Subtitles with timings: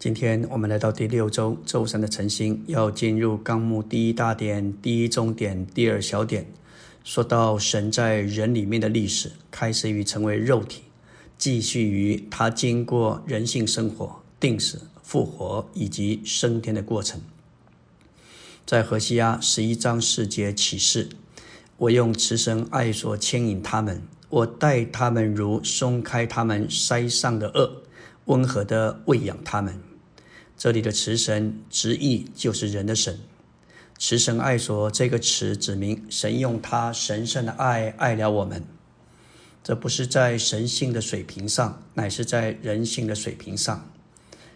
[0.00, 6.46] 今天我们来到第六周周三的晨星，要进入纲目第一大点、第一中点、第二小点，
[7.04, 10.84] 说到神在人里面的历史，开始于成为肉体，
[11.36, 17.20] 继续于他经过人性生活、定死、复活以及升天的过程。
[18.64, 21.10] 在何西阿十一章四节启示
[21.76, 27.70] ：“我用慈神爱所牵引他们，我待他们如松开他们腮上的轭，
[28.24, 29.78] 温和的喂养他们。”
[30.60, 33.18] 这里的词神直译就是人的神，
[33.96, 38.62] 慈神爱所这个词指明神用他神圣的爱爱了我们。
[39.64, 43.90] 这不是在神性的水平上，乃是在人性的水平上。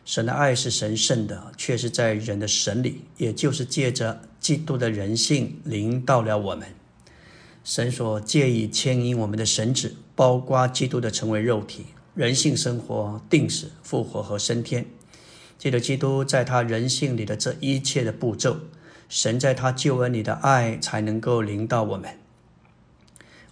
[0.04, 6.68] 神的爱是神圣的，却是在人的神里，也就是借着基督的人性临到了我们。
[7.64, 14.84] 神所借以牵引我们的神旨，包括基督的成为肉体、人性生活、定死、复活和升天。
[15.64, 18.58] 借着基督在他人性里的这一切的步骤，
[19.08, 22.18] 神在他救恩里的爱才能够临到我们。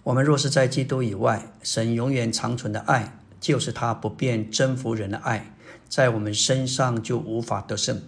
[0.03, 5.55] 我们若是在基督以外，神永远长存的爱，就是他不变征服人的爱，
[5.89, 7.99] 在我们身上就无法得胜。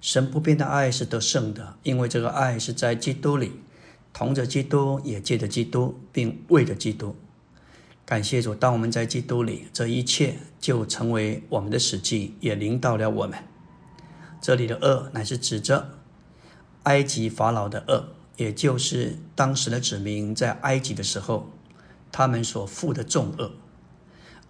[0.00, 3.50] 神不变的爱是得胜的，因为这个爱是在基督里，
[4.12, 7.16] 同着基督，也借着基督，并为着基督。
[8.06, 13.38] 感谢主，当我们在基督里，这一切就成为我们的实际，也领导了我们。
[14.42, 15.88] 这里的恶乃是指着
[16.82, 21.50] 埃及法老的恶，也就是当时的子民在埃及的时候，
[22.12, 23.52] 他们所负的重恶。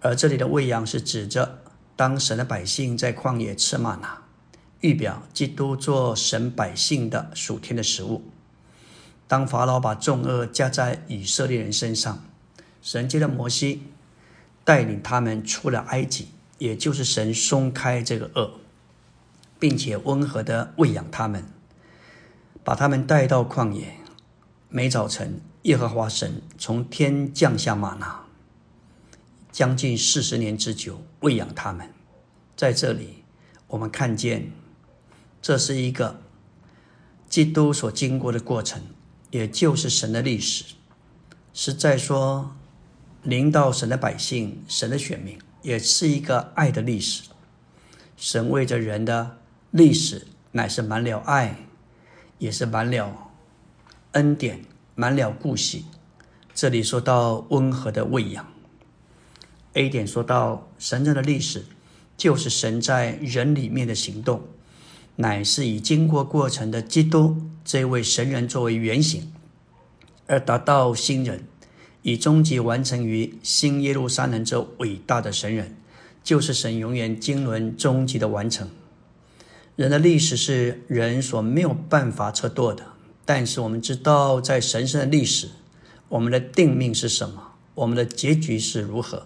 [0.01, 1.61] 而这里的喂养是指着
[1.95, 4.23] 当神的百姓在旷野吃玛拿，
[4.81, 8.21] 预表基督做神百姓的属天的食物。
[9.29, 12.21] 当法老把重恶加在以色列人身上。
[12.85, 13.81] 神接着摩西
[14.63, 16.27] 带领他们出了埃及，
[16.59, 18.59] 也就是神松开这个恶，
[19.57, 21.45] 并且温和的喂养他们，
[22.63, 23.95] 把他们带到旷野。
[24.69, 28.23] 每早晨，耶和华神从天降下玛拿，
[29.51, 31.91] 将近四十年之久喂养他们。
[32.55, 33.23] 在这里，
[33.65, 34.51] 我们看见
[35.41, 36.21] 这是一个
[37.27, 38.83] 基督所经过的过程，
[39.31, 40.75] 也就是神的历史，
[41.51, 42.55] 是在说。
[43.25, 47.23] 临到神的百姓，神的选民，也是一个爱的历史。
[48.15, 49.39] 神为着人的
[49.71, 51.55] 历史，乃是满了爱，
[52.37, 53.31] 也是满了
[54.11, 55.85] 恩典，满了顾惜。
[56.53, 58.45] 这里说到温和的喂养。
[59.73, 61.65] A 点说到神人的历史，
[62.15, 64.43] 就是神在人里面的行动，
[65.15, 69.33] 乃是以经过过程的基督这位神人作为原型，
[70.27, 71.43] 而达到新人。
[72.07, 75.75] 以终极完成于新耶路撒冷这伟大的神人，
[76.23, 78.69] 就是神永远经纶终极的完成。
[79.75, 82.85] 人的历史是人所没有办法测度的，
[83.25, 85.49] 但是我们知道，在神圣的历史，
[86.09, 89.25] 我们的定命是什么，我们的结局是如何。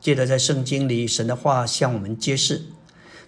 [0.00, 2.62] 记得在圣经里，神的话向我们揭示，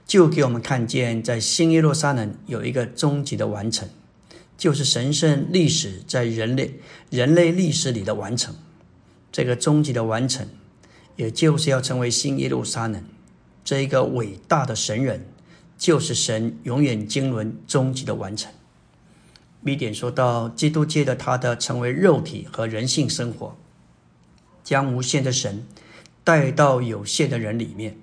[0.06, 3.86] 就给我们看见，在新耶路撒冷有一个终极的完成，
[4.56, 8.54] 就是神圣历史在人类人类历史里的完成。
[9.30, 10.48] 这个终极的完成，
[11.16, 13.04] 也就是要成为新耶路撒冷
[13.64, 15.26] 这一个伟大的神人，
[15.76, 18.50] 就是神永远经纶终极的完成。
[19.60, 23.56] 米点说到，基督借着他的成为肉体和人性生活，
[24.64, 25.66] 将无限的神
[26.24, 27.98] 带到有限的人里面，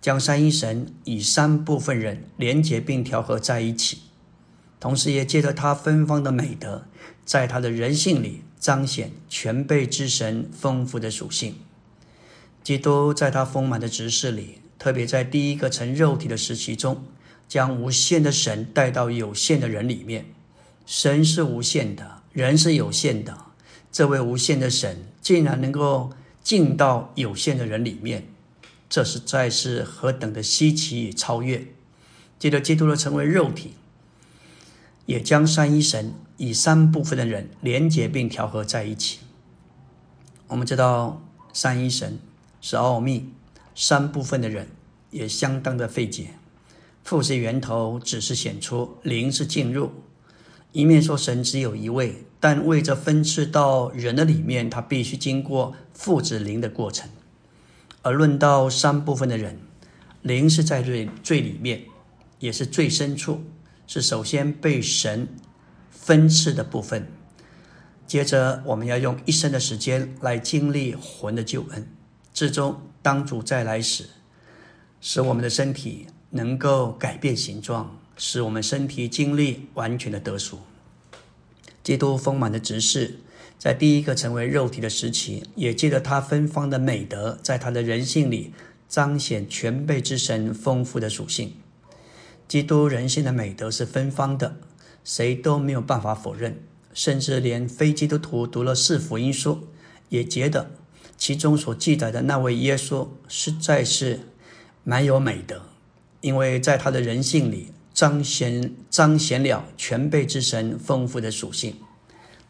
[0.00, 3.98] 将三一神以三部分人连结并调和在一起，
[4.78, 6.84] 同时也借着他芬芳的美德，
[7.24, 8.42] 在他的人性里。
[8.60, 11.56] 彰显全备之神丰富的属性。
[12.62, 17.02] 基督在他丰满的执事里，特别在第一个成肉体的时期中，
[17.48, 20.26] 将无限的神带到有限的人里面。
[20.84, 23.46] 神是无限的，人是有限的。
[23.90, 26.12] 这位无限的神竟然能够
[26.44, 28.28] 进到有限的人里面，
[28.88, 31.66] 这实在是何等的稀奇与超越！
[32.38, 33.72] 接着，基督的成为肉体。
[35.06, 39.18] 也将三一神以三部分的人连结并调和在一起。
[40.46, 41.20] 我们知道
[41.52, 42.18] 三一神
[42.62, 43.28] 是奥秘，
[43.74, 44.68] 三部分的人
[45.10, 46.28] 也相当的费解。
[47.04, 49.92] 父是源头，子是显出，灵是进入。
[50.72, 57.10] 一面说神只有一位，但为着分赐到人的里面，他必须经过父子灵的过程。
[58.00, 59.58] 而论到三部分的人，
[60.22, 61.82] 灵是在最最里面，
[62.38, 63.44] 也是最深处。
[63.86, 65.28] 是首先被神
[66.02, 67.06] 分次的部分，
[68.06, 71.86] 接着我们要用一生的时间来经历魂的救恩。
[72.32, 74.06] 最终，当主再来时，
[75.00, 80.60] 使我们的身体能够改变形状，使我们身体经历完全的得赎。
[81.84, 83.18] 基督丰满的执事，
[83.58, 88.54] 在第一个成为肉体的时期，也借着他芬芳的美德，在他的人性里
[88.88, 91.52] 彰显全备之神丰富的属性。
[92.48, 94.56] 基督人性的美德是芬芳的，
[95.04, 96.62] 谁都没有办法否认，
[96.92, 99.68] 甚至连非基督徒读了四福音书，
[100.08, 100.70] 也觉得
[101.16, 104.20] 其中所记载的那位耶稣实在是
[104.84, 105.62] 蛮有美德，
[106.20, 111.76] 因为在他的人性里彰显彰显了全备之神丰富的属性。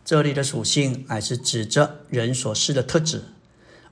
[0.05, 3.23] 这里的属性乃是指着人所示的特质。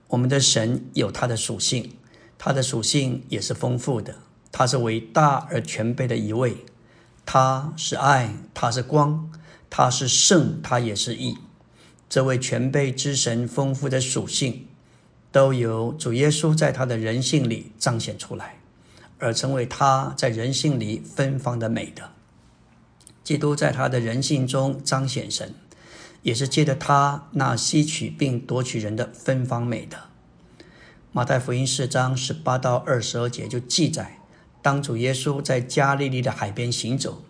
[0.09, 1.93] 我们的神有他的属性，
[2.39, 4.17] 他的属性也是丰富的。
[4.51, 6.57] 他是伟大而全备的一位，
[7.31, 9.31] 他是爱，他是光，
[9.69, 11.37] 他是圣，他也是义。
[12.09, 14.67] 这位全备之神丰富的属性，
[15.31, 18.61] 都由主耶稣在他的人性里彰显出来，
[19.19, 22.05] 而成为他在人性里芬芳的美德。
[23.23, 25.55] 基督在他的人性中彰显神，
[26.23, 29.99] 也是借着他那吸取并夺取人的芬芳美德。
[31.13, 34.18] 马太福音四章十八到二十二节就记载。
[34.69, 37.23] 当主耶稣在加利利的海边行走，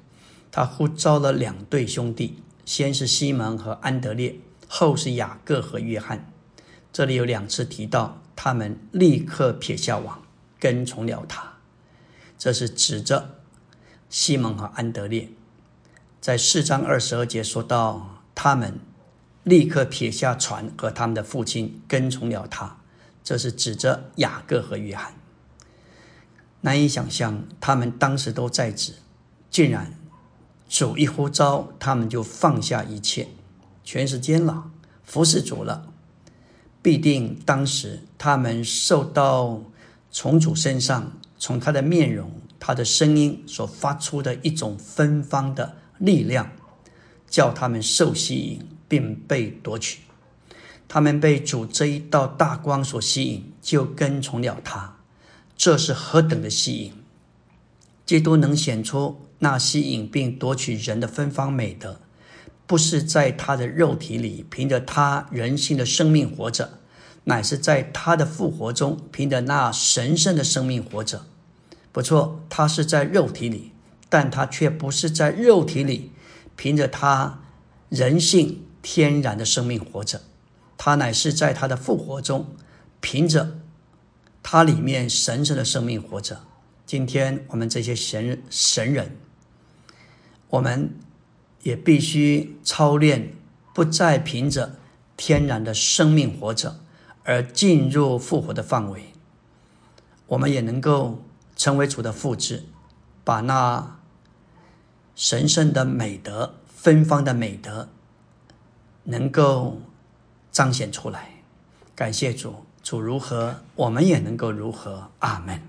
[0.51, 4.35] 他呼召了两对兄弟，先是西门和安德烈，
[4.67, 6.33] 后是雅各和约翰。
[6.93, 10.21] 这里有两次提到，他们立刻撇下网，
[10.59, 11.59] 跟从了他。
[12.37, 13.37] 这是指着
[14.11, 15.29] 西门和安德烈。
[16.21, 18.81] 在四章二十二节说到，他们
[19.45, 22.79] 立刻撇下船和他们的父亲，跟从了他。
[23.23, 25.15] 这是指着雅各和约翰。
[26.61, 28.95] 难以想象，他们当时都在职，
[29.51, 29.95] 竟然
[30.69, 33.29] 主一呼召，他们就放下一切，
[33.85, 34.71] 全是监了，
[35.05, 35.87] 服侍主了。
[36.83, 39.63] 必定当时他们受到
[40.11, 46.51] 从主身上，从他的面容、他的声音所发出的一种芬芳的力量，
[47.29, 50.01] 叫他们受吸引，并被夺取。
[50.87, 54.98] 他们被主这一道大光所吸引，就跟从了他。
[55.59, 56.93] 这是何等的吸引！
[58.07, 62.01] 基督能显出那吸引并夺取人的芬芳美德，
[62.65, 66.79] 不是在他的肉体里凭着他人性的生命活着，
[67.25, 71.27] 乃是在他的复活中凭着那神圣的生命活着。
[71.91, 73.73] 不错，他是在肉体里，
[74.09, 76.13] 但他却不是在肉体里
[76.55, 77.41] 凭着他
[77.89, 80.21] 人性天然的生命活着，
[80.77, 82.55] 他乃是在他的复活中
[83.01, 83.58] 凭着。
[84.51, 86.41] 他里面神圣的生命活着。
[86.87, 89.15] 今天我们这些神神人，
[90.49, 90.95] 我们
[91.63, 93.35] 也必须操练，
[93.75, 94.77] 不再凭着
[95.19, 96.81] 天然的生命活着，
[97.25, 99.13] 而进入复活的范围。
[100.29, 101.23] 我们也能够
[101.55, 102.65] 成为主的复制，
[103.23, 104.01] 把那
[105.15, 107.91] 神圣的美德、芬芳的美德，
[109.05, 109.83] 能够
[110.51, 111.43] 彰显出来。
[111.95, 112.65] 感谢主。
[112.89, 115.11] 主如何，我们也能够如何。
[115.19, 115.61] 阿门。